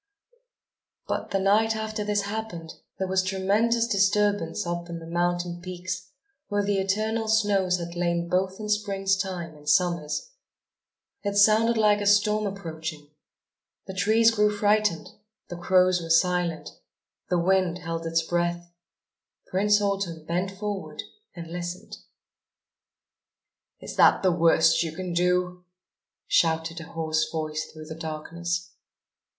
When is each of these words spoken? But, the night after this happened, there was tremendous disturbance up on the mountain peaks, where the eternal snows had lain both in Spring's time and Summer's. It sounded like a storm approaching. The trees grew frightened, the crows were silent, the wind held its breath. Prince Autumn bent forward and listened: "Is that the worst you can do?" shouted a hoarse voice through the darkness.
But, 1.07 1.29
the 1.29 1.37
night 1.39 1.75
after 1.75 2.03
this 2.03 2.23
happened, 2.23 2.73
there 2.97 3.07
was 3.07 3.21
tremendous 3.21 3.85
disturbance 3.85 4.65
up 4.65 4.89
on 4.89 4.97
the 4.97 5.05
mountain 5.05 5.61
peaks, 5.61 6.09
where 6.47 6.63
the 6.63 6.79
eternal 6.79 7.27
snows 7.27 7.77
had 7.77 7.93
lain 7.95 8.27
both 8.27 8.59
in 8.59 8.67
Spring's 8.67 9.15
time 9.15 9.55
and 9.55 9.69
Summer's. 9.69 10.31
It 11.21 11.35
sounded 11.37 11.77
like 11.77 12.01
a 12.01 12.07
storm 12.07 12.47
approaching. 12.47 13.11
The 13.85 13.93
trees 13.93 14.31
grew 14.31 14.49
frightened, 14.49 15.09
the 15.49 15.55
crows 15.55 16.01
were 16.01 16.09
silent, 16.09 16.71
the 17.29 17.37
wind 17.37 17.77
held 17.77 18.03
its 18.07 18.23
breath. 18.23 18.71
Prince 19.49 19.79
Autumn 19.83 20.25
bent 20.25 20.49
forward 20.49 21.03
and 21.35 21.45
listened: 21.51 21.97
"Is 23.79 23.95
that 23.97 24.23
the 24.23 24.31
worst 24.31 24.81
you 24.81 24.93
can 24.95 25.13
do?" 25.13 25.63
shouted 26.25 26.79
a 26.79 26.85
hoarse 26.85 27.29
voice 27.31 27.65
through 27.65 27.85
the 27.85 27.93
darkness. 27.93 28.71